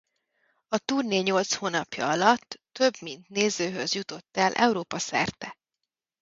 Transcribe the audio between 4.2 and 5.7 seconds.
el Európa-szerte.